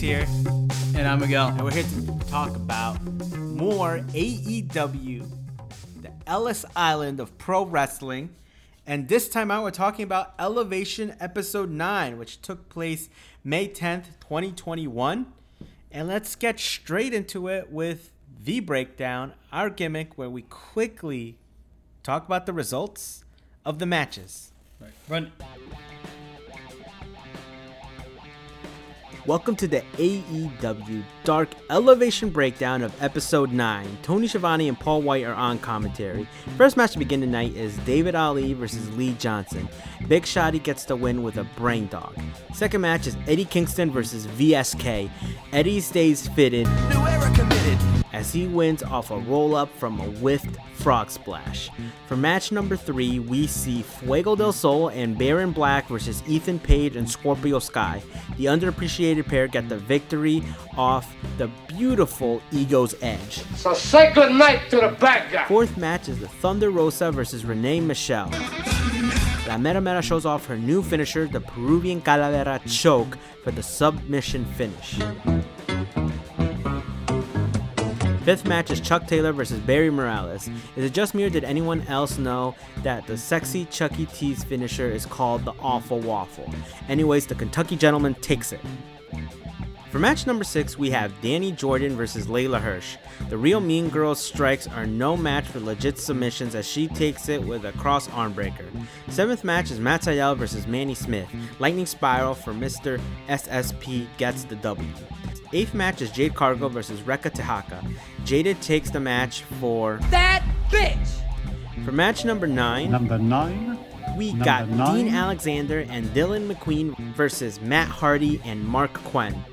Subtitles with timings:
[0.00, 0.26] here,
[0.94, 1.48] And I'm Miguel.
[1.48, 3.02] and we're here to talk about
[3.36, 5.28] more AEW,
[6.00, 8.30] the Ellis Island of pro wrestling.
[8.86, 13.10] And this time out, we're talking about Elevation Episode 9, which took place
[13.44, 15.26] May 10th, 2021.
[15.92, 18.10] And let's get straight into it with
[18.42, 21.36] the breakdown, our gimmick, where we quickly
[22.02, 23.26] talk about the results
[23.66, 24.50] of the matches.
[24.80, 24.90] Right.
[25.08, 25.32] Run.
[29.26, 33.98] Welcome to the AEW Dark Elevation breakdown of episode 9.
[34.02, 36.26] Tony Schiavone and Paul White are on commentary.
[36.56, 39.68] First match to begin tonight is David Ali versus Lee Johnson.
[40.08, 42.18] Big Shotty gets the win with a brain dog.
[42.54, 45.10] Second match is Eddie Kingston versus VSK.
[45.52, 46.66] Eddie stays fitted
[47.40, 47.78] committed.
[48.12, 51.70] as he wins off a roll up from a whiffed frog splash.
[52.06, 56.96] For match number three, we see Fuego del Sol and Baron Black versus Ethan Page
[56.96, 58.02] and Scorpio Sky.
[58.36, 60.42] The underappreciated pair get the victory
[60.76, 63.42] off the beautiful Ego's Edge.
[63.56, 65.46] So say good night to the bad guy.
[65.46, 68.30] Fourth match is the Thunder Rosa versus Renee Michelle.
[69.46, 74.44] La Mera Mera shows off her new finisher, the Peruvian Calavera choke, for the submission
[74.44, 74.98] finish.
[78.24, 80.48] Fifth match is Chuck Taylor versus Barry Morales.
[80.76, 84.90] Is it just me or did anyone else know that the sexy Chucky T's finisher
[84.90, 86.52] is called the Awful Waffle?
[86.90, 88.60] Anyways, the Kentucky gentleman takes it.
[89.90, 92.96] For match number six, we have Danny Jordan versus Leyla Hirsch.
[93.30, 97.42] The real Mean Girls strikes are no match for legit submissions as she takes it
[97.42, 98.66] with a cross arm breaker.
[99.08, 101.28] Seventh match is Matt Sydal versus Manny Smith.
[101.58, 103.00] Lightning Spiral for Mr.
[103.28, 104.86] SSP gets the W.
[105.52, 107.84] Eighth match is Jade Cargill versus Reka Tehaka.
[108.24, 111.08] Jaded takes the match for That bitch.
[111.84, 112.90] for match number nine.
[112.90, 113.78] Number nine.
[114.16, 114.94] We Number got nine.
[115.06, 119.44] Dean Alexander and Dillon McQueen versus Matt Hardy and Marq Quen.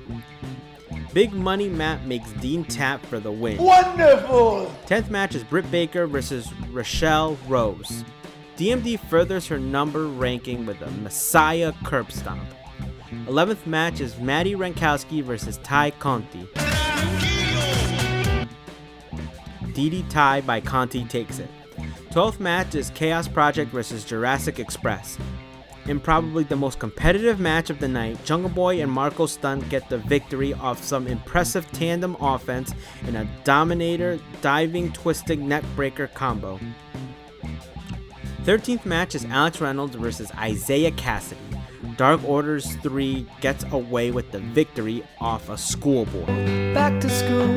[1.14, 3.56] Big Money Matt makes Dean tap for the win.
[3.58, 4.72] Wonderful.
[4.86, 8.04] 10th match is Britt Baker versus Rochelle Rose.
[8.56, 12.42] DMD furthers her number ranking with a Messiah curb stomp.
[13.10, 16.46] 11th match is Maddie Rankowski versus Tay Conti.
[19.72, 21.48] DD Ty by Conti takes it.
[22.10, 25.16] 12th match is Chaos Project versus Jurassic Express.
[25.86, 29.88] In probably the most competitive match of the night, Jungle Boy and Marco Stunt get
[29.88, 32.74] the victory off some impressive tandem offense
[33.06, 36.60] in a Dominator diving twisting neckbreaker combo.
[38.42, 41.57] 13th match is Alex Reynolds versus Isiah Kassidy.
[41.98, 46.26] Dark Orders 3 gets away with the victory off a schoolboy.
[46.72, 47.48] Back to school.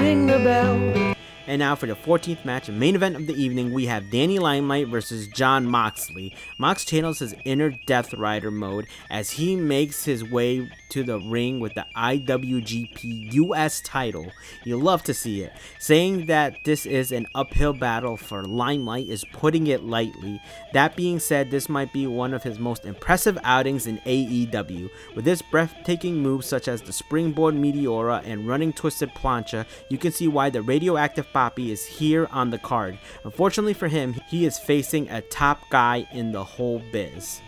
[0.00, 1.14] Ring the bell.
[1.46, 4.38] And now for the 14th match and main event of the evening, we have Danny
[4.38, 6.34] Limelight versus John Moxley.
[6.56, 11.58] Mox channels his inner Death Rider mode as he makes his way to the ring
[11.58, 14.26] with the IWGP US title.
[14.64, 15.54] You love to see it.
[15.78, 20.38] Saying that this is an uphill battle for Limelight is putting it lightly.
[20.74, 24.90] That being said, this might be one of his most impressive outings in AEW.
[25.16, 30.12] With this breathtaking moves such as the springboard Meteora and running twisted plancha, you can
[30.12, 32.98] see why the radioactive Papi is here on the card.
[33.24, 37.40] Unfortunately for him, he is facing a top guy in the whole biz.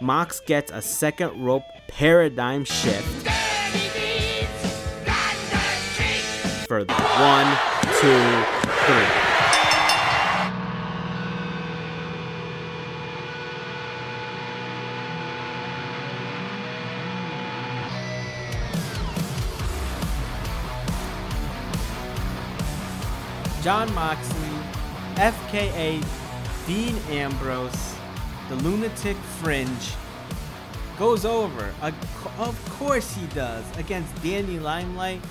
[0.00, 3.06] Mox gets a second rope paradigm shift
[6.66, 7.58] for the one,
[8.00, 8.44] two,
[8.86, 9.30] three.
[23.62, 24.48] John Moxley,
[25.16, 26.02] FKA
[26.66, 27.89] Dean Ambrose,
[28.50, 29.94] the Lunatic Fringe,
[30.98, 31.72] goes over.
[31.80, 35.22] Of course he does against Danny Limelight.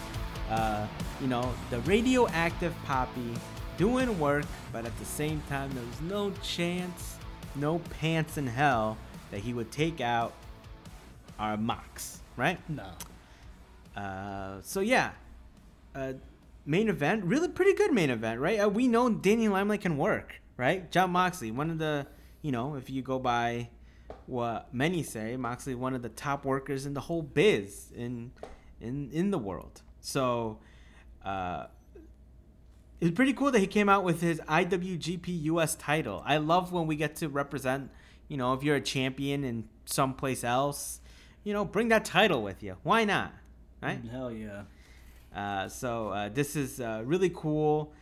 [0.50, 0.88] Uh,
[1.20, 3.38] you know, the radioactive Papi
[3.78, 7.18] doing work, but at the same time, there was no chance,
[7.56, 8.98] no pants in hell
[9.32, 10.34] that he would take out
[11.38, 12.58] our Mox, right?
[12.70, 12.88] No.
[14.02, 15.12] Uh, so yeah,
[15.94, 16.14] uh,
[16.66, 18.62] main event, really pretty good main event, right?
[18.62, 20.90] Uh, we know Danny Limelight can work, right?
[20.90, 22.08] John Moxley, one of the,
[22.42, 23.70] you know, if you go by
[24.26, 28.32] what many say, Moxley, one of the top workers in the whole biz in
[28.80, 29.82] in in the world.
[30.02, 30.60] So,
[31.26, 31.66] uh,
[33.02, 36.22] it's pretty cool that he came out with his IWGP US title.
[36.26, 37.92] I love when we get to represent,
[38.28, 41.02] you know, if you're a champion in someplace else,
[41.44, 42.78] you know, bring that title with you.
[42.84, 43.34] Why not?
[43.82, 44.02] Right?
[44.12, 44.64] Hell yeah.
[45.36, 47.94] Uh, so uh, this is uh, really cool,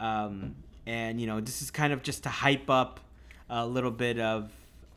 [0.00, 0.54] um,
[0.86, 3.00] and you know this is kind of just to hype up
[3.48, 4.50] a little bit of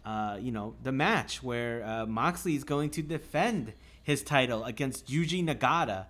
[0.06, 5.07] uh, you know, the match where uh, Moxley is going to defend his title against
[5.07, 6.06] Yuji Nagata.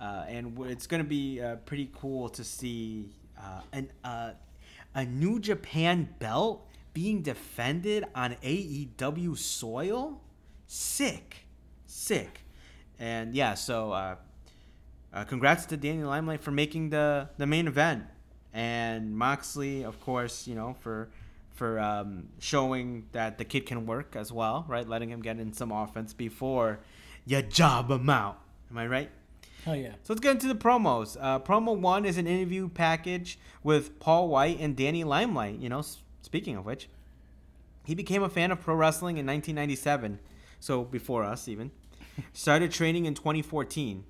[0.00, 4.30] Uh, and it's going to be uh, pretty cool to see uh, an, uh,
[4.94, 10.20] a New Japan belt being defended on AEW soil.
[10.66, 11.46] Sick.
[11.86, 12.40] Sick.
[12.98, 14.16] And yeah, so
[15.28, 18.04] congrats to Daniel Limelight for making the, the main event.
[18.54, 21.10] And Moxley, of course, you know, for
[21.56, 24.86] for um, showing that the kid can work as well, right?
[24.88, 26.78] Letting him get in some offense before
[27.24, 28.38] you job him out.
[28.70, 29.10] Am I right?
[29.64, 29.94] Hell yeah.
[30.04, 31.16] So let's get into the promos.
[31.20, 35.58] Uh, promo one is an interview package with Paul White and Danny Limelight.
[35.58, 36.88] You know, s- speaking of which,
[37.84, 40.20] he became a fan of pro wrestling in 1997,
[40.60, 41.70] so before us even.
[42.32, 44.04] Started training in 2014.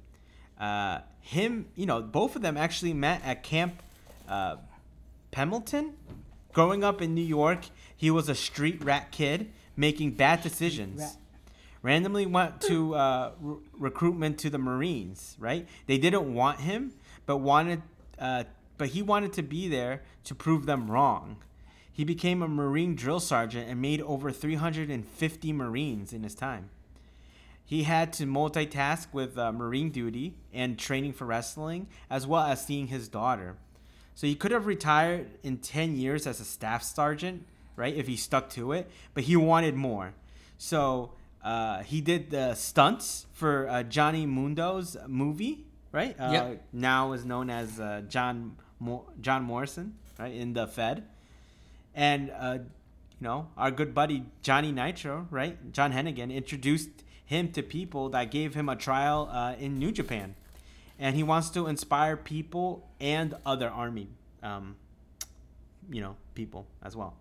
[0.60, 3.82] Uh, him, you know, both of them actually met at Camp
[4.28, 4.56] uh,
[5.31, 5.94] Pendleton.
[6.56, 11.17] Growing up in New York, he was a street rat kid making bad decisions rat.
[11.82, 15.37] randomly went to uh, re- recruitment to the Marines.
[15.38, 15.69] Right?
[15.87, 16.94] They didn't want him,
[17.26, 17.82] but wanted,
[18.19, 18.44] uh,
[18.79, 21.37] but he wanted to be there to prove them wrong.
[21.93, 26.70] He became a Marine drill sergeant and made over 350 Marines in his time.
[27.67, 32.64] He had to multitask with uh, Marine duty and training for wrestling, as well as
[32.64, 33.58] seeing his daughter.
[34.17, 37.47] So he could have retired in 10 years as a staff sergeant,
[37.77, 40.15] right, if he stuck to it, but he wanted more.
[40.59, 41.13] So
[41.45, 46.17] uh, he did the stunts for uh, Johnny Mundo's movie, right?
[46.19, 46.63] Uh, Yep.
[46.73, 51.05] Now is known as uh, John Mo- John Morrison, right, in the Fed.
[51.95, 52.59] And, uh,
[53.21, 56.89] you know, our good buddy Johnny Nitro, right, John Hennigan, introduced
[57.27, 60.35] him to people that gave him a trial uh, in New Japan
[60.98, 64.08] and he wants to inspire people and other army
[64.43, 64.76] um,
[65.90, 67.14] you know people as well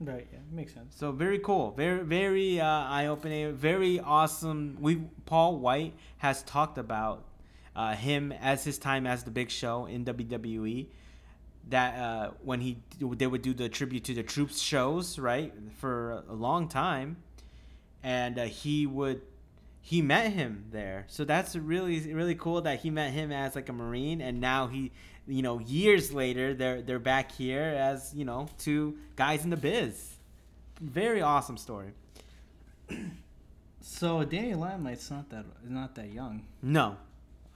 [0.00, 0.26] Right.
[0.32, 0.40] Yeah.
[0.50, 0.96] Makes sense.
[0.96, 7.24] so very cool very very uh, eye-opening very awesome we paul white has talked about
[7.76, 10.86] uh, him as his time as the big show in wwe
[11.68, 16.24] that uh, when he they would do the tribute to the troops shows right for
[16.28, 17.16] a long time
[18.02, 19.22] and uh, he would
[19.84, 23.68] he met him there so that's really really cool that he met him as like
[23.68, 24.90] a marine and now he
[25.26, 29.56] you know years later they're they're back here as you know two guys in the
[29.56, 30.14] biz
[30.80, 31.92] very awesome story
[33.80, 36.46] So Danny Limelight's not that not that young.
[36.62, 36.96] no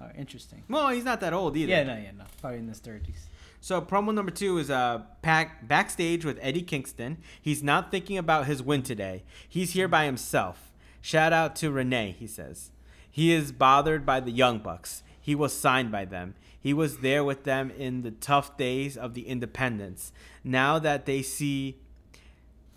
[0.00, 0.62] Oh, interesting.
[0.68, 1.84] well he's not that old either Yeah.
[1.84, 1.94] No.
[1.94, 2.10] Yeah.
[2.18, 2.24] No.
[2.40, 3.26] Probably in his thirties.
[3.60, 7.18] So promo number two is uh pack backstage with Eddie Kingston.
[7.40, 9.22] He's not thinking about his win today.
[9.48, 10.72] He's here by himself.
[11.06, 12.72] Shout out to Renee, he says.
[13.08, 15.04] He is bothered by the Young Bucks.
[15.20, 16.34] He was signed by them.
[16.58, 20.10] He was there with them in the tough days of the independence.
[20.42, 21.78] Now that they see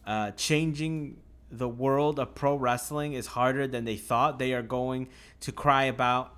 [0.05, 1.17] uh, changing
[1.49, 5.09] the world of pro wrestling is harder than they thought, they are going
[5.39, 6.35] to cry about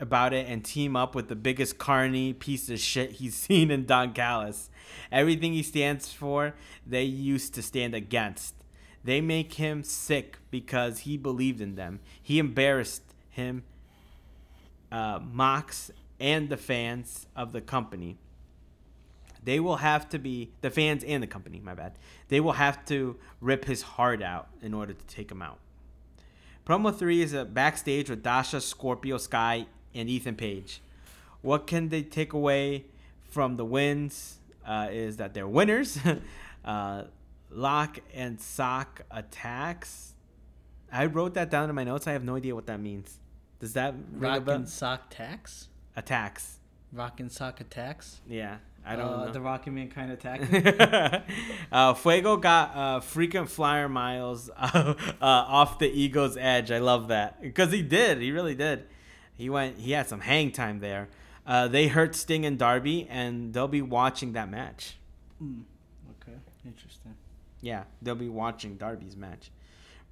[0.00, 3.84] about it and team up with the biggest carny piece of shit he's seen in
[3.84, 4.70] Don Callis.
[5.12, 6.54] Everything he stands for,
[6.86, 8.54] they used to stand against.
[9.04, 12.00] They make him sick because he believed in them.
[12.22, 13.64] He embarrassed him,
[14.90, 18.16] uh, Mox, and the fans of the company.
[19.44, 21.60] They will have to be the fans and the company.
[21.62, 21.98] My bad.
[22.28, 25.58] They will have to rip his heart out in order to take him out.
[26.66, 30.80] Promo three is a backstage with Dasha, Scorpio Sky, and Ethan Page.
[31.42, 32.86] What can they take away
[33.28, 34.38] from the wins?
[34.66, 35.98] Uh, is that they're winners.
[36.64, 37.02] uh,
[37.50, 40.14] lock and sock attacks.
[40.92, 42.06] I wrote that down in my notes.
[42.06, 43.18] I have no idea what that means.
[43.58, 45.68] Does that Rock and sock tax.
[45.96, 46.58] Attacks.
[46.92, 48.20] Rock and sock attacks.
[48.28, 49.32] Yeah, I don't uh, know.
[49.32, 51.24] The Rocky Man kind of attack.
[51.72, 56.70] uh, Fuego got uh, frequent flyer miles uh, off the ego's edge.
[56.70, 58.20] I love that because he did.
[58.20, 58.84] He really did.
[59.36, 59.78] He went.
[59.78, 61.08] He had some hang time there.
[61.46, 64.96] Uh, they hurt Sting and Darby, and they'll be watching that match.
[65.42, 66.38] okay.
[66.64, 67.14] Interesting.
[67.64, 69.50] Yeah, they'll be watching Darby's match.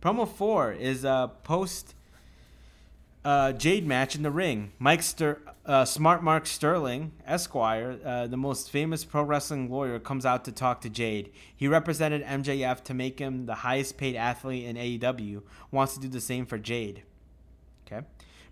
[0.00, 1.94] Promo four is a post
[3.26, 4.72] uh, Jade match in the ring.
[4.78, 10.24] Mike Ster- uh, Smart Mark Sterling, Esquire, uh, the most famous pro wrestling lawyer, comes
[10.24, 11.30] out to talk to Jade.
[11.54, 15.42] He represented MJF to make him the highest paid athlete in AEW.
[15.70, 17.02] Wants to do the same for Jade.
[17.86, 18.06] Okay.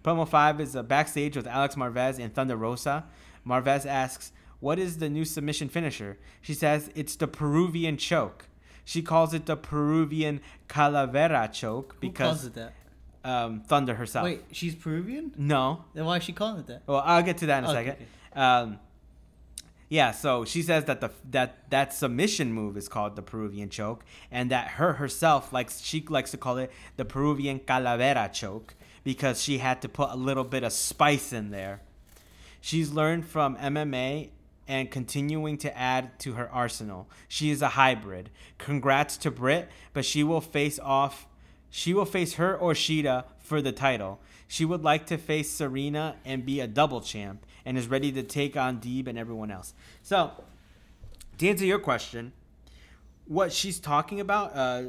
[0.05, 3.07] Promo five is a backstage with Alex Marvez and Thunder Rosa.
[3.47, 4.31] Marvez asks,
[4.61, 8.45] "What is the new submission finisher?" She says, "It's the Peruvian choke."
[8.85, 12.73] She calls it the Peruvian calavera choke Who calls because it that?
[13.25, 14.25] um, Thunder herself.
[14.25, 15.33] Wait, she's Peruvian?
[15.37, 15.85] No.
[15.95, 16.83] Then why is she calling it that?
[16.87, 18.07] Well, I'll get to that in a Okay, second.
[18.33, 18.41] okay.
[18.41, 18.79] Um,
[19.89, 24.05] yeah, so she says that the that that submission move is called the Peruvian choke,
[24.31, 29.43] and that her herself likes she likes to call it the Peruvian calavera choke because
[29.43, 31.81] she had to put a little bit of spice in there.
[32.61, 34.29] She's learned from MMA
[34.71, 37.11] and continuing to add to her arsenal.
[37.27, 38.31] She is a hybrid.
[38.57, 41.27] Congrats to Britt, but she will face off
[41.71, 44.21] she will face her or Shida for the title.
[44.49, 48.25] She would like to face Serena and be a double champ and is ready to
[48.25, 49.73] take on Deeb and everyone else.
[50.03, 50.33] So,
[51.39, 52.33] to answer your question,
[53.27, 54.83] what she's talking about, uh,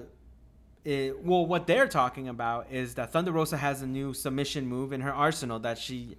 [0.83, 4.91] it, well, what they're talking about is that Thunder Rosa has a new submission move
[4.91, 6.17] in her arsenal that she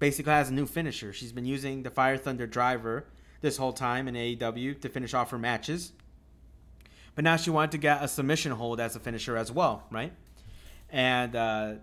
[0.00, 1.12] basically has a new finisher.
[1.12, 3.04] She's been using the Fire Thunder driver
[3.42, 5.92] this whole time in AEW to finish off her matches.
[7.14, 10.12] But now she wanted to get a submission hold as a finisher as well, right?
[10.90, 11.74] And uh,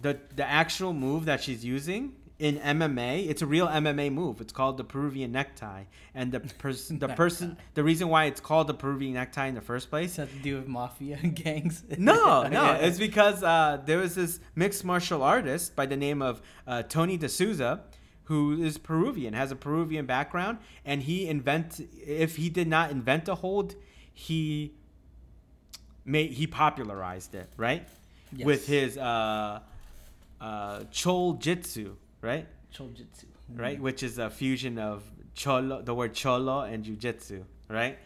[0.00, 4.40] the the actual move that she's using in MMA, it's a real MMA move.
[4.40, 8.66] It's called the Peruvian necktie, and the person, the person, the reason why it's called
[8.66, 11.84] the Peruvian necktie in the first place that to do with mafia gangs?
[11.98, 12.72] no, no.
[12.74, 17.16] It's because uh, there was this mixed martial artist by the name of uh, Tony
[17.16, 17.80] DeSouza,
[18.24, 21.80] who is Peruvian, has a Peruvian background, and he invent.
[22.06, 23.76] If he did not invent a hold,
[24.12, 24.74] he
[26.04, 27.88] made he popularized it, right?
[28.36, 29.60] With his uh,
[30.40, 32.46] uh, Chol Jitsu, right?
[32.72, 33.26] Choljitsu.
[33.54, 35.04] Right, which is a fusion of
[35.34, 37.96] cholo, the word cholo, and jujitsu, right?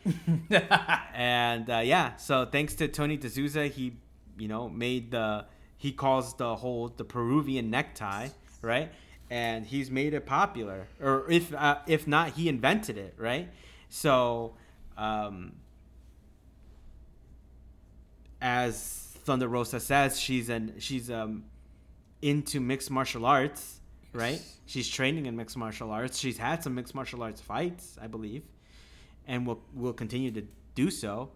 [1.15, 3.95] and uh, yeah, so thanks to Tony DeSouza, he,
[4.39, 5.47] you know, made the
[5.79, 8.29] he calls the whole the Peruvian necktie,
[8.61, 8.93] right?
[9.31, 13.49] And he's made it popular, or if uh, if not, he invented it, right?
[13.89, 14.55] So,
[14.99, 15.53] um,
[18.43, 21.45] as Thunder Rosa says, she's an she's um
[22.21, 23.80] into mixed martial arts,
[24.13, 24.41] right?
[24.67, 26.19] She's training in mixed martial arts.
[26.19, 28.43] She's had some mixed martial arts fights, I believe,
[29.27, 30.43] and will will continue to
[30.75, 31.31] do so.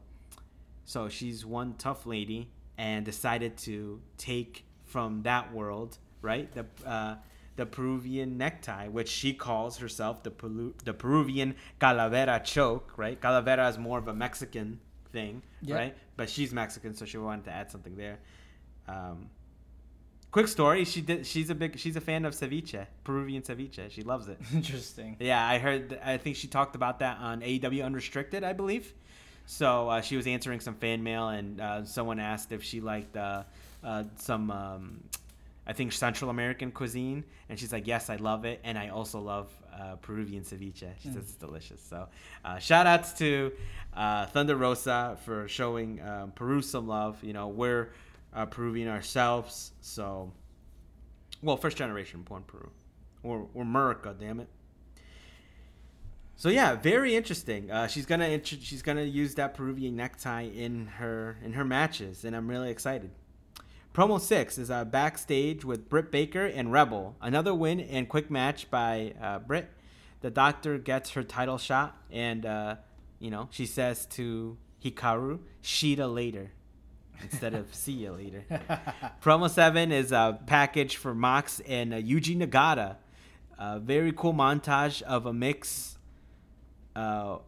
[0.84, 6.50] So she's one tough lady and decided to take from that world, right?
[6.52, 7.16] The uh,
[7.56, 13.20] the Peruvian necktie, which she calls herself the Peru- the Peruvian calavera choke, right?
[13.20, 14.80] Calavera is more of a Mexican
[15.12, 15.76] thing, Yep.
[15.78, 15.96] right?
[16.16, 18.18] But she's Mexican, so she wanted to add something there.
[18.88, 19.30] Um,
[20.34, 21.24] quick story: she did.
[21.24, 21.78] She's a big.
[21.78, 23.88] She's a fan of ceviche, Peruvian ceviche.
[23.88, 24.36] She loves it.
[24.52, 25.16] Interesting.
[25.20, 25.96] Yeah, I heard.
[26.04, 28.92] I think she talked about that on AEW Unrestricted, I believe.
[29.46, 33.16] So uh, she was answering some fan mail, and uh, someone asked if she liked
[33.16, 33.44] uh,
[33.84, 35.04] uh, some, um,
[35.68, 39.20] I think Central American cuisine, and she's like, "Yes, I love it, and I also
[39.20, 41.80] love uh, Peruvian ceviche." She says it's delicious.
[41.80, 42.08] So,
[42.44, 43.52] uh, shout outs to
[43.94, 47.22] uh, Thunder Rosa for showing um, Peru some love.
[47.22, 47.90] You know, we're
[48.34, 50.32] uh, Peruvian ourselves, so
[51.42, 52.70] well, first generation born Peru,
[53.22, 54.48] or or America, damn it.
[56.36, 57.70] So yeah, very interesting.
[57.70, 62.24] Uh, she's gonna int- she's gonna use that Peruvian necktie in her in her matches,
[62.24, 63.10] and I'm really excited.
[63.94, 67.14] Promo six is uh, backstage with Britt Baker and Rebel.
[67.20, 69.70] Another win and quick match by uh, Britt.
[70.20, 72.76] The Doctor gets her title shot, and uh,
[73.20, 76.50] you know she says to Hikaru, "Sheeta later,"
[77.22, 78.44] instead of "See you later."
[79.22, 82.96] Promo seven is a package for Mox and uh, Yuji Nagata.
[83.58, 85.96] A very cool montage of a mix
[86.96, 87.38] uh,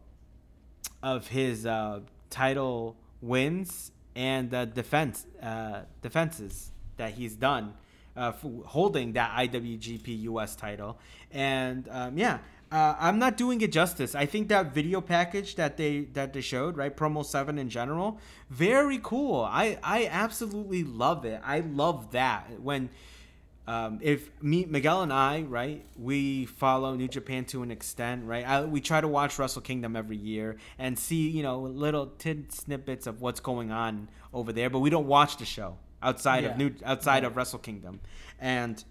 [1.03, 7.73] of his uh, title wins and the defense uh, defenses that he's done
[8.17, 8.31] uh,
[8.65, 10.97] holding that IWGP US title.
[11.31, 12.39] And um, yeah,
[12.71, 14.15] uh, I'm not doing it justice.
[14.15, 18.19] I think that video package that they that they showed, right, promo seven in general,
[18.49, 19.41] very cool.
[19.41, 21.41] I I absolutely love it.
[21.43, 22.89] I love that when
[23.67, 28.47] um, if me, Miguel and I, right, we follow New Japan to an extent, right?
[28.47, 32.53] I, we try to watch Wrestle Kingdom every year and see, you know, little tid
[32.53, 36.57] snippets of what's going on over there, but we don't watch the show outside of
[36.57, 37.99] New outside of Wrestle Kingdom,
[38.39, 38.83] and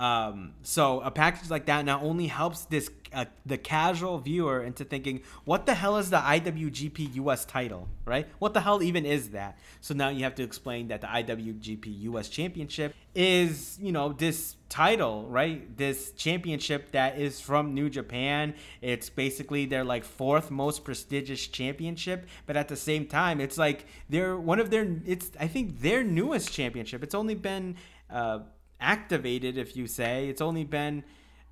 [0.00, 4.82] um, so a package like that not only helps this uh, the casual viewer into
[4.82, 8.26] thinking, what the hell is the IWGP US title, right?
[8.38, 9.58] What the hell even is that?
[9.82, 14.56] So now you have to explain that the IWGP US Championship is, you know, this
[14.70, 15.76] title, right?
[15.76, 18.54] This championship that is from New Japan.
[18.80, 23.84] It's basically their like fourth most prestigious championship, but at the same time, it's like
[24.08, 24.96] they're one of their.
[25.04, 27.02] It's I think their newest championship.
[27.02, 27.76] It's only been.
[28.08, 28.40] Uh,
[28.80, 30.28] activated, if you say.
[30.28, 31.04] It's only been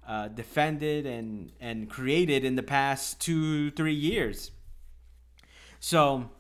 [0.07, 4.51] uh, defended and, and created in the past two, three years.
[5.81, 6.31] So,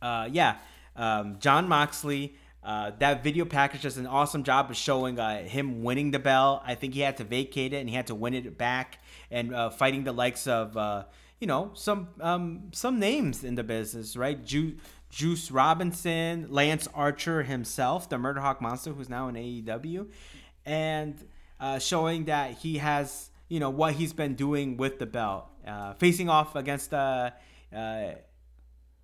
[0.00, 0.56] uh, yeah,
[0.96, 2.34] um, John Moxley
[2.64, 6.62] Uh, that video package does an awesome job of showing uh, him winning the belt.
[6.64, 9.52] I think he had to vacate it and he had to win it back and
[9.52, 11.02] uh, fighting the likes of uh,
[11.40, 14.38] you know some um, some names in the business, right?
[14.44, 14.76] Ju-
[15.12, 20.08] Juice Robinson, Lance Archer himself, the Murder Hawk Monster, who's now in AEW,
[20.64, 21.14] and
[21.60, 25.92] uh, showing that he has you know what he's been doing with the belt, uh,
[25.94, 27.30] facing off against uh,
[27.74, 28.12] uh,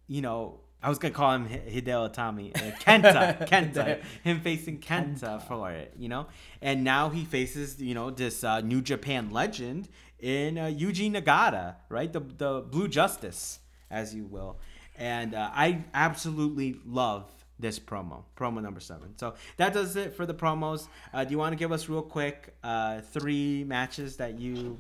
[0.08, 0.60] you know.
[0.80, 5.92] I was gonna call him Hideo Itami, uh, Kenta, Kenta, him facing Kenta, for it,
[5.98, 6.28] you know,
[6.62, 9.88] and now he faces, you know, this uh, New Japan legend
[10.20, 13.58] in uh, Yuji Nagata, right, the the Blue Justice,
[13.90, 14.60] as you will,
[14.98, 17.24] and uh, I absolutely love
[17.58, 19.16] this promo, promo number seven.
[19.16, 20.88] So that does it for the promos.
[21.12, 24.78] Uh, do you want to give us real quick uh, three matches that you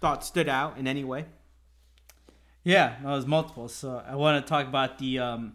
[0.00, 1.26] thought stood out in any way?
[2.64, 3.68] Yeah, no, was multiple.
[3.68, 5.52] So I want to talk about the um,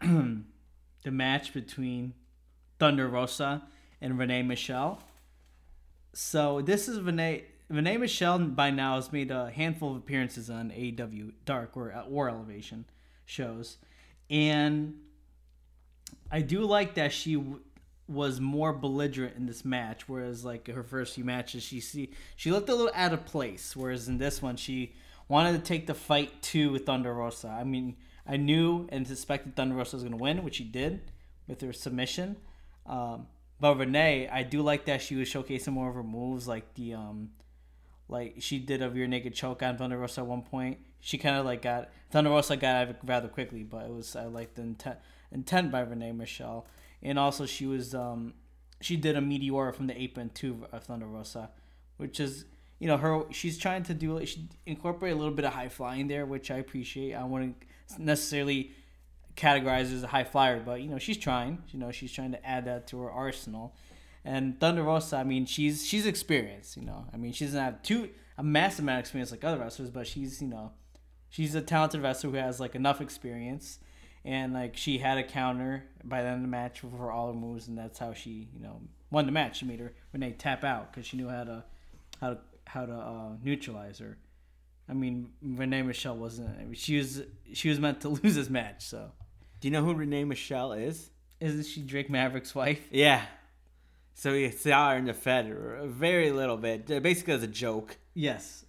[0.00, 2.14] the match between
[2.78, 3.62] Thunder Rosa
[4.00, 5.00] and Renee Michelle.
[6.12, 7.44] So this is Renee.
[7.72, 12.28] Renee Michelle by now has made a handful of appearances on AEW Dark or War
[12.28, 12.84] Elevation
[13.24, 13.78] shows,
[14.28, 14.94] and
[16.30, 17.60] I do like that she w-
[18.06, 22.52] was more belligerent in this match, whereas like her first few matches, she see she
[22.52, 23.74] looked a little out of place.
[23.74, 24.94] Whereas in this one, she
[25.28, 27.48] wanted to take the fight to Thunder Rosa.
[27.48, 31.10] I mean, I knew and suspected Thunder Rosa was going to win, which she did
[31.48, 32.36] with her submission.
[32.84, 33.28] Um,
[33.60, 36.94] but Renee, I do like that she was showcasing more of her moves, like the
[36.94, 37.30] um,
[38.12, 40.78] like she did a rear naked choke on Thunder Rosa at one point.
[41.00, 44.26] She kind of like got Thunder Rosa got it rather quickly, but it was I
[44.26, 44.98] like the intent
[45.32, 46.66] intent by Renee Michelle,
[47.02, 48.34] and also she was um,
[48.82, 51.50] she did a meteor from the apron to of Thunder Rosa,
[51.96, 52.44] which is
[52.78, 56.06] you know her she's trying to do she incorporate a little bit of high flying
[56.06, 57.14] there, which I appreciate.
[57.14, 57.56] I wouldn't
[57.98, 58.72] necessarily
[59.36, 61.62] categorize as a high flyer, but you know she's trying.
[61.68, 63.74] You know she's trying to add that to her arsenal.
[64.24, 66.76] And Thunder Rosa, I mean, she's she's experienced.
[66.76, 69.58] You know, I mean, she doesn't have too a massive amount of experience like other
[69.58, 70.72] wrestlers, but she's you know,
[71.28, 73.78] she's a talented wrestler who has like enough experience,
[74.24, 77.38] and like she had a counter by the end of the match for all her
[77.38, 78.80] moves, and that's how she you know
[79.10, 79.58] won the match.
[79.58, 81.64] She made her Renee tap out because she knew how to
[82.20, 84.18] how to how to uh, neutralize her.
[84.88, 86.56] I mean, Renee Michelle wasn't.
[86.58, 88.84] I mean, she was she was meant to lose this match.
[88.86, 89.10] So,
[89.60, 91.10] Do you know who Renee Michelle is?
[91.40, 92.86] isn't she Drake Maverick's wife?
[92.92, 93.24] Yeah.
[94.14, 94.32] So
[94.92, 95.52] her in the Fed
[95.84, 97.96] very little bit, basically as a joke.
[98.14, 98.64] Yes.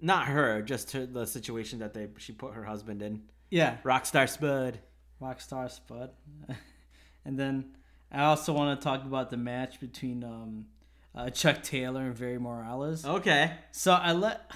[0.00, 3.22] Not her, just her, the situation that they she put her husband in.
[3.50, 3.78] Yeah.
[3.84, 4.78] Rockstar Spud.
[5.20, 6.10] Rockstar Spud.
[7.24, 7.76] and then
[8.12, 10.66] I also want to talk about the match between um,
[11.14, 13.04] uh, Chuck Taylor and Vary Morales.
[13.04, 13.52] Okay.
[13.72, 14.50] So I let.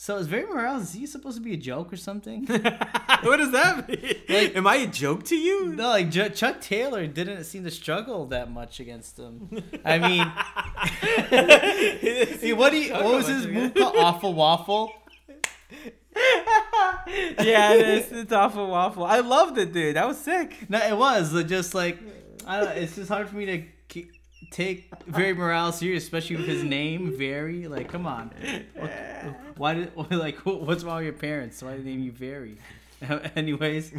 [0.00, 0.82] So is Vary Morales?
[0.84, 2.46] Is he supposed to be a joke or something?
[2.46, 4.14] what does that mean?
[4.28, 5.74] Like- Am I a joke to you?
[5.74, 9.48] no, like Ch- Chuck Taylor didn't seem to struggle that much against him.
[9.84, 10.20] I mean,
[12.56, 13.96] what do you, what was his move called?
[13.96, 14.92] Awful Waffle.
[16.16, 18.12] yeah, it is.
[18.12, 19.04] It's awful waffle.
[19.04, 19.96] I loved it, dude.
[19.96, 20.70] That was sick.
[20.70, 21.98] No, it was just like
[22.46, 22.76] I don't.
[22.78, 23.64] It's just hard for me to
[24.50, 27.66] take Vary Morales serious, especially with his name Very.
[27.68, 28.30] Like, come on.
[28.74, 28.92] What-
[29.56, 31.62] Why did like what's wrong with your parents?
[31.62, 32.56] Why did they name you Very?
[33.36, 33.92] Anyways,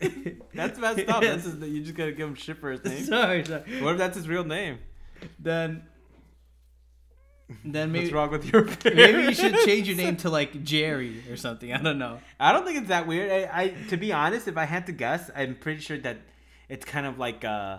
[0.54, 1.22] That's messed up.
[1.22, 3.04] That's his, you just gotta give him shit for his name.
[3.04, 3.82] sorry, sorry.
[3.82, 4.78] What if that's his real name?
[5.38, 5.82] Then,
[7.64, 8.84] then maybe What's wrong with your parents?
[8.84, 11.72] maybe you should change your name to like Jerry or something.
[11.72, 12.20] I don't know.
[12.38, 13.30] I don't think it's that weird.
[13.32, 16.18] I, I to be honest, if I had to guess, I'm pretty sure that
[16.68, 17.78] it's kind of like uh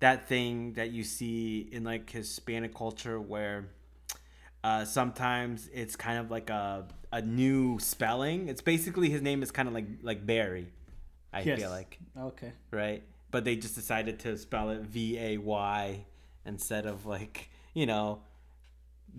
[0.00, 3.68] that thing that you see in like Hispanic culture where
[4.64, 8.48] uh, sometimes it's kind of like a a new spelling.
[8.48, 10.68] It's basically his name is kind of like like Barry.
[11.32, 11.58] I Yes.
[11.58, 12.52] feel like Okay.
[12.70, 16.04] right, but they just decided to spell it V A Y
[16.44, 18.20] instead of like you know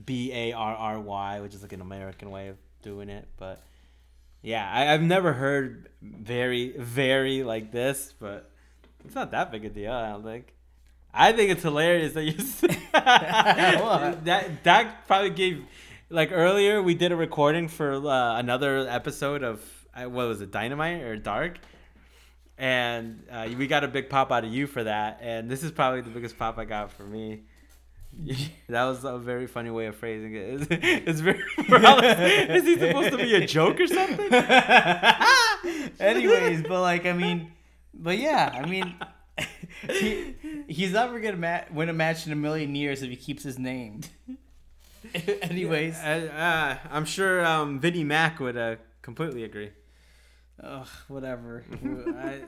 [0.06, 3.28] B A R R Y, which is like an American way of doing it.
[3.38, 3.62] But
[4.42, 8.52] yeah, I, I've never heard very very like this, but
[9.06, 9.92] it's not that big a deal.
[9.92, 10.54] I don't think.
[11.14, 12.34] I think it's hilarious that you
[12.94, 15.66] that that probably gave
[16.10, 19.62] like earlier we did a recording for uh, another episode of
[19.96, 21.58] uh, what was it Dynamite or Dark,
[22.58, 25.72] and uh, we got a big pop out of you for that, and this is
[25.72, 27.42] probably the biggest pop I got for me.
[28.70, 30.62] that was a very funny way of phrasing it.
[30.62, 31.40] It's, it's very.
[31.58, 34.34] is he supposed to be a joke or something?
[36.00, 37.52] Anyways, but like I mean,
[37.94, 38.96] but yeah, I mean,
[39.88, 40.36] he,
[40.68, 43.58] he's never gonna ma- win a match in a million years if he keeps his
[43.60, 44.02] name.
[45.42, 46.30] Anyways, uh,
[46.84, 49.72] uh, I'm sure um, Vinnie Mac would uh, completely agree.
[50.62, 51.64] ugh, whatever.
[52.18, 52.42] I,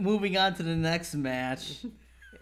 [0.00, 1.84] moving on to the next match.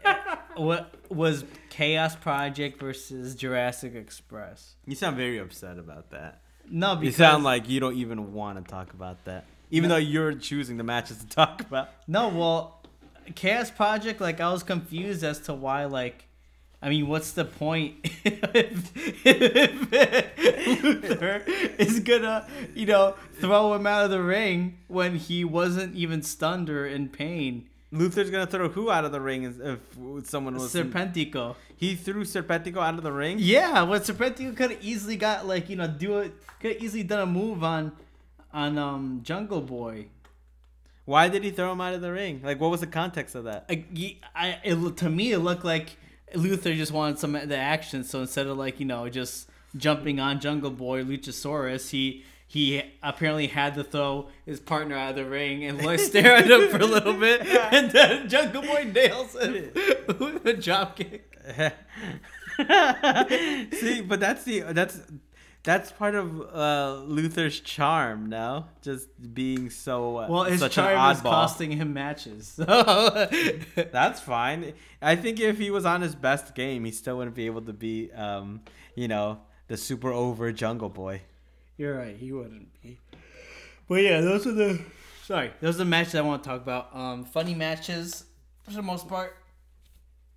[0.56, 4.74] what was Chaos Project versus Jurassic Express?
[4.86, 6.42] You sound very upset about that.
[6.70, 10.32] No, You sound like you don't even want to talk about that, even though you're
[10.34, 11.90] choosing the matches to talk about.
[12.06, 12.28] no.
[12.28, 12.80] Well,
[13.34, 14.20] Chaos Project.
[14.20, 15.84] Like I was confused as to why.
[15.86, 16.26] Like,
[16.82, 18.92] I mean, what's the point if,
[19.24, 21.42] if Luther
[21.78, 26.68] is gonna, you know, throw him out of the ring when he wasn't even stunned
[26.70, 27.68] or in pain?
[27.94, 30.74] Luther's gonna throw who out of the ring if someone was.
[30.74, 31.54] Serpentico.
[31.76, 33.36] he threw Serpentico out of the ring.
[33.38, 37.04] Yeah, what Serpentico could have easily got like you know do it could have easily
[37.04, 37.92] done a move on
[38.52, 40.06] on um Jungle Boy.
[41.04, 42.40] Why did he throw him out of the ring?
[42.42, 43.66] Like, what was the context of that?
[43.68, 43.86] Like,
[44.34, 45.96] I, it, to me, it looked like
[46.34, 48.04] Luther just wanted some of the action.
[48.04, 53.48] So instead of like you know just jumping on Jungle Boy Luchasaurus, he he apparently
[53.48, 56.78] had to throw his partner out of the ring and like stare at him for
[56.78, 59.52] a little bit, and then Jungle Boy nails him
[60.06, 61.30] with a drop kick.
[63.74, 65.00] See, but that's the that's
[65.64, 68.26] that's part of uh, Luther's charm.
[68.26, 72.48] Now, just being so uh, Well, his such charm an is costing him matches.
[72.48, 72.64] So.
[73.74, 74.74] That's fine.
[75.00, 77.72] I think if he was on his best game, he still wouldn't be able to
[77.72, 78.60] be, um,
[78.94, 81.22] you know, the super over Jungle Boy.
[81.78, 82.16] You're right.
[82.16, 83.00] He wouldn't be.
[83.88, 84.80] But yeah, those are the.
[85.24, 86.94] Sorry, those are the matches I want to talk about.
[86.94, 88.24] Um, funny matches
[88.62, 89.36] for the most part.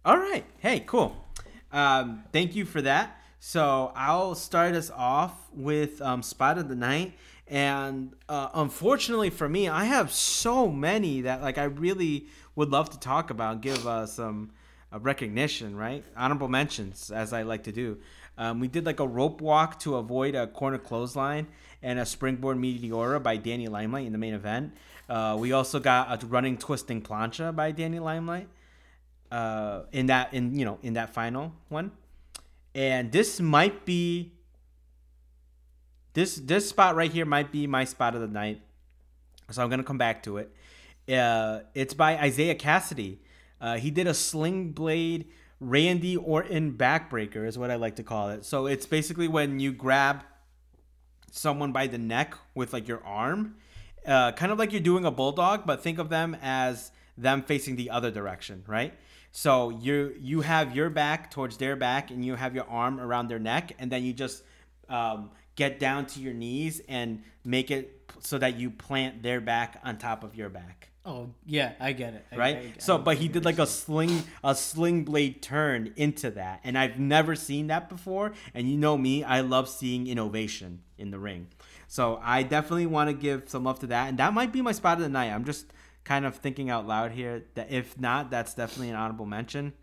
[0.06, 0.46] All right.
[0.60, 1.26] Hey, cool.
[1.74, 3.22] Um, thank you for that.
[3.40, 7.14] So I'll start us off with um, spot of the night,
[7.48, 12.90] and uh, unfortunately for me, I have so many that like I really would love
[12.90, 14.52] to talk about, give uh, some
[14.92, 16.04] uh, recognition, right?
[16.16, 18.00] Honorable mentions, as I like to do.
[18.38, 21.48] Um, we did like a rope walk to avoid a corner clothesline
[21.82, 24.74] and a springboard meteora by Danny Limelight in the main event.
[25.10, 28.48] Uh, we also got a running twisting plancha by Danny Limelight
[29.32, 31.92] uh, in that in you know in that final one,
[32.78, 34.34] and this might be
[36.14, 38.62] this this spot right here might be my spot of the night,
[39.50, 40.54] so I'm gonna come back to it.
[41.12, 43.18] Uh, it's by Isiah Kassidy.
[43.60, 45.26] Uh, he did a sling blade
[45.60, 48.46] Randy Orton backbreaker is what I like to call it.
[48.46, 50.24] So it's basically when you grab
[51.32, 53.56] someone by the neck with like your arm,
[54.06, 57.76] uh, kind of like you're doing a bulldog, but think of them as them facing
[57.76, 58.94] the other direction, right?
[59.38, 63.28] So you you have your back towards their back, and you have your arm around
[63.28, 64.42] their neck, and then you just
[64.90, 69.80] um, get down to your knees and make it so that you plant their back
[69.84, 72.26] on top of your back Oh yeah, I get it.
[72.34, 72.56] I- right?
[72.58, 76.60] I- I- so, but he did like a sling, a sling blade turn into that,
[76.66, 78.34] and I've never seen that before.
[78.54, 81.48] And you know me, I love seeing innovation in the ring.
[81.88, 84.74] So I definitely want to give some love to that, and that might be my
[84.74, 85.32] spot of the night.
[85.32, 85.68] I'm just
[86.08, 89.74] kind of thinking out loud here that if not, that's definitely an honorable mention.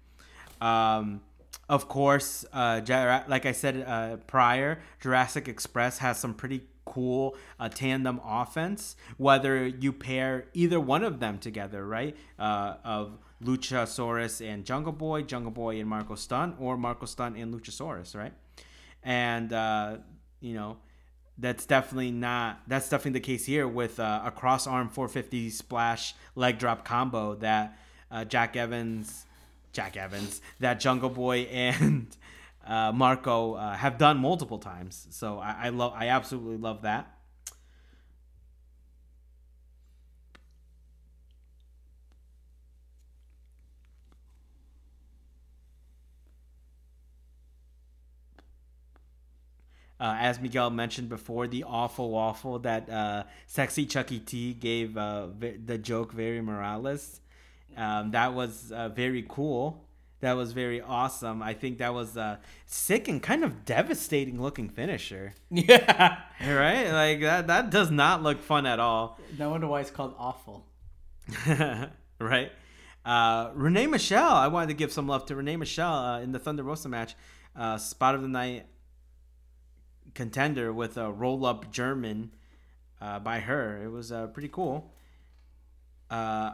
[0.61, 1.21] Um,
[1.69, 2.81] of course, uh,
[3.29, 8.97] like I said uh, prior, Jurassic Express has some pretty cool uh, tandem offense.
[9.19, 12.17] Whether you pair either one of them together, right?
[12.39, 17.55] Uh, of Luchasaurus and Jungle Boy, Jungle Boy and Marco Stunt, or Marco Stunt and
[17.55, 18.33] Luchasaurus, right?
[19.03, 19.99] And uh,
[20.41, 20.79] you know,
[21.39, 26.15] that's definitely not that's definitely the case here with uh, a cross arm 450 splash
[26.37, 27.77] leg drop combo that
[28.11, 29.27] uh, Jack Evans,
[29.73, 32.07] Jack Evans, that Jungle Boy and
[32.67, 35.07] uh, Marco uh, have done multiple times.
[35.11, 37.14] So I, I love I absolutely love that.
[50.05, 55.29] Uh, as Miguel mentioned before, the awful waffle that uh, sexy Chucky T gave uh,
[55.39, 57.23] the joke Vary Morales.
[57.75, 59.87] Um, that was uh, very cool.
[60.21, 61.43] That was very awesome.
[61.43, 65.33] I think that was a sick and kind of devastating looking finisher.
[65.51, 66.19] Yeah.
[66.39, 66.91] Right?
[66.91, 67.47] Like that.
[67.47, 69.19] That does not look fun at all.
[69.39, 70.67] No wonder why it's called awful.
[72.21, 72.53] right?
[73.07, 76.39] Uh, Renee Michelle, I wanted to give some love to Renee Michelle uh, in the
[76.39, 77.15] Thunder Rosa match.
[77.57, 78.67] Uh, spot of the night
[80.15, 82.31] contender with a roll up German
[83.01, 83.83] uh, by her.
[83.83, 84.93] It was uh, pretty cool.
[86.11, 86.53] Uh,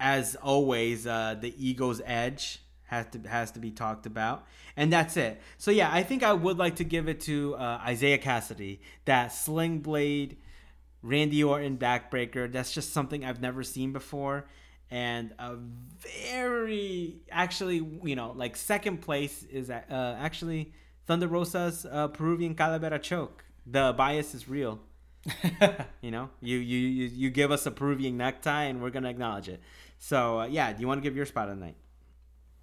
[0.00, 5.16] as always, uh, the ego's edge has to has to be talked about, and that's
[5.16, 5.40] it.
[5.58, 8.80] So yeah, I think I would like to give it to uh, Isiah Kassidy.
[9.04, 10.38] That sling blade,
[11.02, 12.50] Randy Orton backbreaker.
[12.50, 14.46] That's just something I've never seen before,
[14.90, 15.56] and a
[16.26, 20.72] very actually, you know, like second place is uh, actually
[21.08, 23.44] Thunder Rosa's uh, Peruvian Calavera choke.
[23.66, 24.78] The bias is real.
[26.00, 29.48] you know, you, you you you give us a Peruvian necktie, and we're gonna acknowledge
[29.48, 29.60] it.
[29.98, 31.76] So uh, yeah, do you want to give your spot of the night?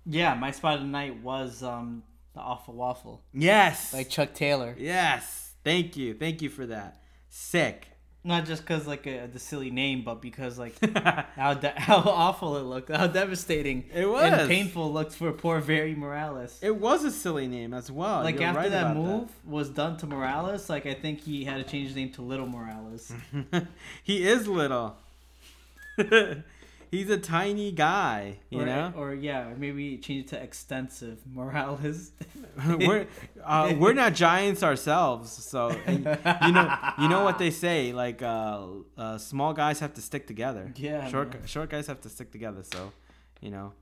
[0.05, 2.03] Yeah, my spot of the night was um
[2.33, 3.93] the awful waffle, Yes.
[3.93, 4.75] like Chuck Taylor.
[4.77, 5.53] yes.
[5.63, 6.13] Thank you.
[6.13, 7.01] Thank you for that.
[7.29, 7.87] Sick.
[8.27, 10.73] Not just because like a, the silly name, but because like
[11.35, 14.23] how de- how awful it looked, how devastating It was.
[14.23, 16.57] and painful it looked for poor Vary Morales.
[16.63, 18.23] It was a silly name as well.
[18.23, 21.57] like You're after right that move was done to Morales, like I think he had
[21.57, 23.13] to change his name to Little Morales.
[24.03, 24.97] he is little.
[26.91, 28.93] He's a tiny guy, you or, know.
[28.95, 32.11] or yeah, maybe change it to extensive Morales.
[32.67, 33.07] we're
[33.43, 35.99] uh, we're not giants ourselves, so and
[36.45, 38.65] you know you know what they say like uh,
[38.97, 40.71] uh, small guys have to stick together.
[40.75, 41.45] Yeah, short man.
[41.45, 42.63] short guys have to stick together.
[42.63, 42.91] So,
[43.41, 43.73] you know,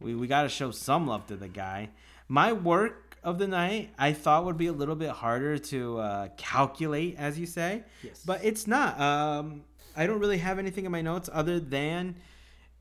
[0.00, 1.90] we we got to show some love to the guy.
[2.28, 6.28] My work of the night I thought would be a little bit harder to uh,
[6.36, 8.22] calculate, as you say, Yes.
[8.24, 9.00] but it's not.
[9.00, 9.64] Um,
[9.96, 12.16] I don't really have anything in my notes other than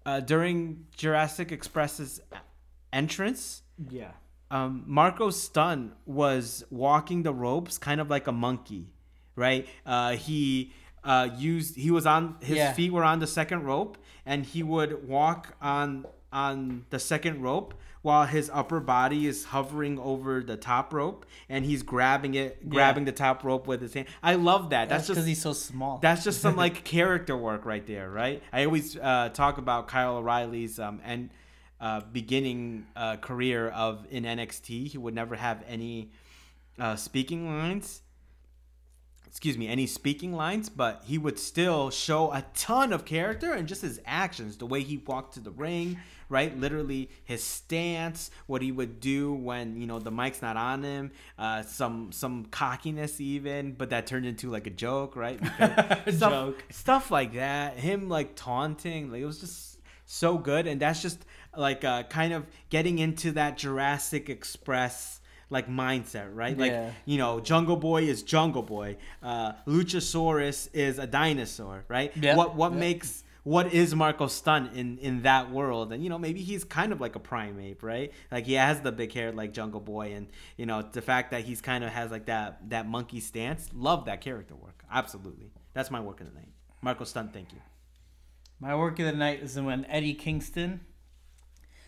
[0.05, 2.21] uh, during Jurassic Express's
[2.91, 4.11] entrance yeah,
[4.51, 8.87] um, Marco Stunt was walking the ropes kind of like a monkey,
[9.35, 9.67] right?
[9.85, 10.71] Uh, he
[11.03, 12.73] uh, used he was on his Yeah.
[12.73, 17.73] feet were on the second rope, and he would walk on on the second rope
[18.01, 23.05] while his upper body is hovering over the top rope, and he's grabbing it, grabbing
[23.05, 24.07] the top rope with his hand.
[24.21, 24.89] I love that.
[24.89, 25.99] that's That's, because just he's so small.
[25.99, 28.43] that's just some like character work right there, right?
[28.51, 31.29] I always uh, talk about Kyle O'Reilly's um, and
[31.79, 34.87] uh, beginning uh, career of in NXT.
[34.87, 36.11] He would never have any
[36.77, 38.01] uh, speaking lines.
[39.27, 43.67] Excuse me, any speaking lines, but he would still show a ton of character and
[43.67, 45.97] just his actions, the way he walked to the ring,
[46.33, 46.57] right?
[46.59, 51.11] Literally his stance, what he would do when you know the mic's not on him,
[51.39, 55.39] uh, some some cockiness even, but that turned into like a joke, right?
[56.09, 56.63] Stuff, Joke.
[56.71, 57.77] stuff like that.
[57.77, 61.23] Him like taunting, like it was just so good, and that's just
[61.55, 66.57] like uh, kind of getting into that Jurassic Express like mindset, right?
[66.57, 66.91] Like Yeah.
[67.05, 72.11] you know, Jungle Boy is Jungle Boy, uh, Luchasaurus is a dinosaur, right?
[72.19, 72.35] Yeah.
[72.35, 72.79] What what Yeah.
[72.79, 75.91] makes what is Marco Stunt in in that world?
[75.91, 78.11] And you know, maybe he's kind of like a primate, right?
[78.31, 80.27] Like he has the big hair like Jungle Boy, and
[80.57, 83.69] you know, the fact that he's kind of has like that that monkey stance.
[83.73, 84.83] Love that character work.
[84.91, 86.49] Absolutely, that's my work of the night.
[86.81, 87.59] Marco Stunt, thank you.
[88.59, 90.79] My work of the night is when Eddie Kingston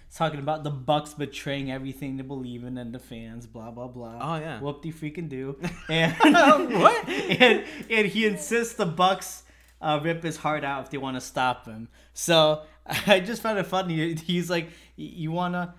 [0.09, 3.87] is talking about the Bucks betraying everything they believe in and the fans, blah blah
[3.87, 4.17] blah.
[4.21, 4.59] Oh, yeah.
[4.59, 5.57] whoop de freaking do.
[5.89, 6.13] And
[6.81, 7.07] What?
[7.07, 9.43] And and he insists the Bucks
[9.85, 11.87] uh, rip his heart out if they want to stop him.
[12.13, 12.63] So
[13.07, 14.15] I just found it funny.
[14.15, 15.75] He's like, you wanna,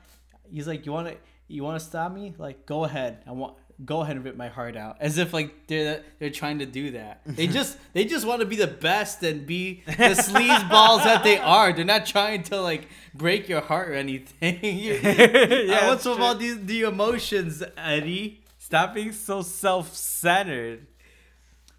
[0.51, 1.14] he's like, you wanna,
[1.49, 2.35] you wanna stop me?
[2.38, 3.23] Like, go ahead.
[3.27, 3.55] I want.
[3.85, 6.92] Go ahead and rip my heart out, as if like they're they're trying to do
[6.92, 7.21] that.
[7.27, 11.23] They just they just want to be the best and be the sleaze balls that
[11.23, 11.75] they are.
[11.75, 14.61] They're not trying to like break your heart or anything.
[14.62, 18.40] Yeah, what's with all these the emotions, Eddie?
[18.57, 20.87] Stop being so self-centered.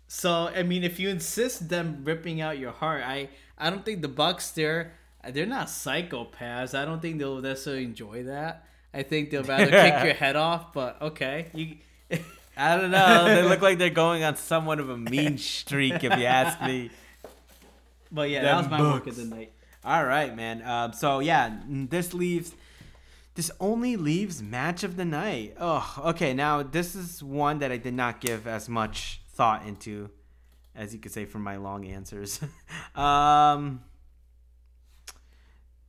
[0.07, 4.01] So I mean, if you insist them ripping out your heart, I I don't think
[4.01, 4.93] the Bucks they're
[5.31, 6.77] they're not psychopaths.
[6.77, 8.65] I don't think they'll necessarily enjoy that.
[8.93, 10.73] I think they'll rather kick your head off.
[10.73, 11.77] But okay, you.
[12.59, 13.25] I don't know.
[13.25, 16.89] they look like they're going on somewhat of a mean streak, if you ask me.
[18.09, 19.51] But yeah, Them that was my work of the night.
[19.83, 20.61] All right, man.
[20.61, 22.53] Um, so yeah, this leaves.
[23.35, 25.57] This only leaves match of the night.
[25.59, 26.33] Oh, okay.
[26.33, 30.09] Now this is one that I did not give as much thought into,
[30.75, 32.39] as you could say from my long answers.
[32.95, 33.81] um,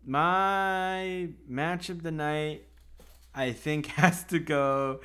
[0.05, 2.65] my match of the night,
[3.35, 5.01] I think, has to go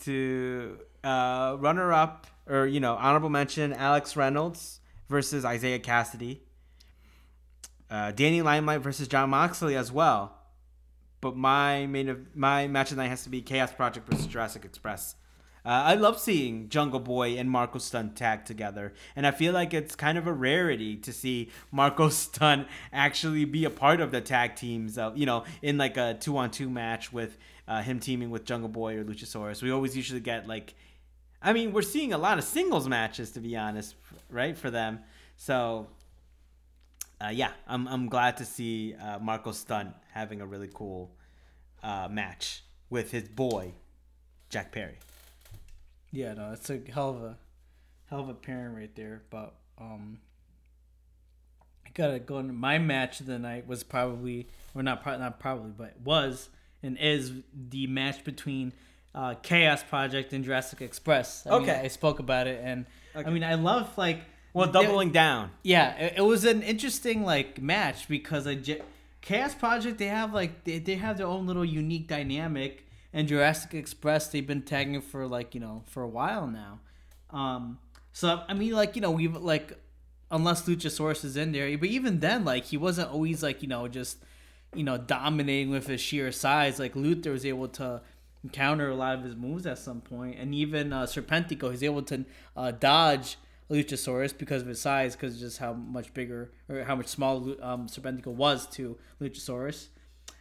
[0.00, 6.40] to uh, runner up or you know honorable mention Alex Reynolds versus Isiah Kassidy.
[7.90, 10.36] Uh, Danny Limelight versus John Moxley as well.
[11.20, 14.26] But my main of my match of the night has to be Chaos Project versus
[14.26, 15.16] Jurassic Express.
[15.64, 19.74] Uh, I love seeing Jungle Boy and Marco Stunt tag together, and I feel like
[19.74, 24.20] it's kind of a rarity to see Marco Stunt actually be a part of the
[24.20, 24.96] tag teams.
[24.96, 27.36] Of, you know, in like a two-on-two match with
[27.68, 29.62] uh, him teaming with Jungle Boy or Luchasaurus.
[29.62, 30.74] We always usually get like,
[31.42, 33.94] I mean, we're seeing a lot of singles matches to be honest,
[34.30, 34.56] right?
[34.56, 35.00] For them,
[35.36, 35.88] so
[37.22, 41.10] uh, yeah, I'm, I'm glad to see uh, Marco Stunt having a really cool
[41.82, 43.72] uh, match with his boy,
[44.48, 44.98] Jack Perry.
[46.12, 47.38] Yeah, no, it's a hell of a
[48.06, 49.22] hell of a pairing right there.
[49.30, 50.18] But um,
[51.86, 52.38] I gotta go.
[52.38, 56.48] Into my match of the night was probably, or not, pro- not probably, but was
[56.82, 57.32] and is
[57.68, 58.72] the match between
[59.14, 61.46] uh, Chaos Project and Jurassic Express.
[61.46, 61.80] I mean, Okay.
[61.84, 64.20] I spoke about it, and I mean, I love like
[64.52, 65.50] Well, doubling down.
[65.62, 68.82] Yeah, it, it was an interesting like match because a J-
[69.20, 73.74] Chaos Project they have like they, they have their own little unique dynamic, and Jurassic
[73.74, 76.80] Express they've been tagging for like you know for a while now.
[77.30, 77.78] Um,
[78.12, 79.78] so I mean like you know we've like
[80.30, 83.88] unless Luchasaurus is in there, but even then like he wasn't always like you know
[83.88, 84.18] just
[84.74, 86.78] you know dominating with his sheer size.
[86.78, 88.02] Like Luther was able to
[88.52, 92.02] counter a lot of his moves at some point, and even uh, Serpentico he's able
[92.02, 92.24] to
[92.56, 93.36] uh, dodge
[93.70, 97.86] Luchasaurus because of his size, because just how much bigger or how much smaller um,
[97.86, 99.88] Serpentico was to Luchasaurus.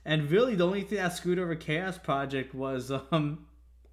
[0.09, 3.45] And really, the only thing that screwed over Chaos Project was um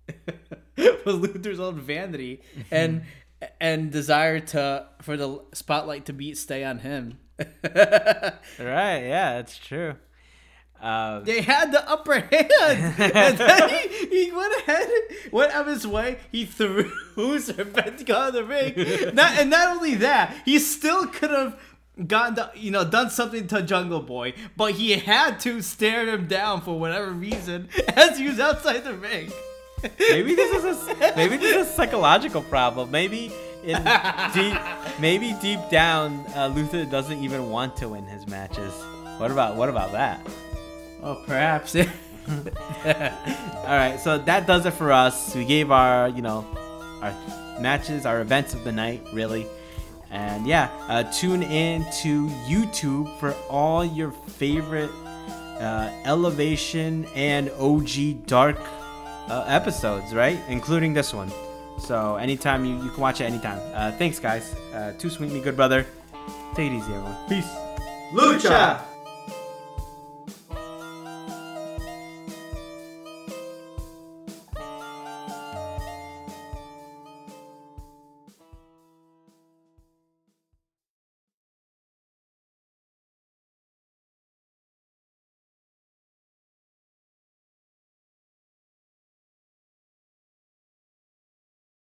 [1.04, 3.02] was Luther's own vanity and
[3.60, 7.18] and desire to for the spotlight to be stay on him.
[7.38, 9.96] Right, yeah, that's true.
[10.80, 12.50] Um, They had the upper hand,
[12.98, 14.88] and then he, he went ahead,
[15.32, 16.18] went out of his way.
[16.32, 19.14] He threw Serpentico out of the ring.
[19.14, 21.58] Not, and not only that, he still could have
[22.04, 26.26] gotten, the, you know, done something to Jungle Boy, but he had to stare him
[26.26, 29.30] down for whatever reason as he was outside the ring.
[29.98, 32.90] maybe this is a maybe this is a psychological problem.
[32.90, 33.32] Maybe
[33.64, 33.82] in
[34.34, 34.58] deep
[34.98, 38.72] maybe deep down, uh, Luther doesn't even want to win his matches.
[39.18, 40.20] What about what about that?
[41.02, 41.76] Oh, perhaps.
[41.76, 41.84] All
[43.66, 45.34] right, so that does it for us.
[45.34, 46.44] We gave our, you know,
[47.00, 47.14] our
[47.60, 49.46] matches, our events of the night, really.
[50.10, 54.90] And yeah, uh, tune in to YouTube for all your favorite
[55.60, 58.58] uh, Elevation and OG Dark
[59.28, 60.38] uh, episodes, right?
[60.48, 61.30] Including this one.
[61.78, 63.60] So anytime you, you can watch it anytime.
[63.74, 64.54] Uh, thanks, guys.
[64.72, 65.86] Uh, too sweet, me good brother.
[66.54, 67.16] Take it easy, everyone.
[67.28, 67.48] Peace.
[68.12, 68.95] Lucha!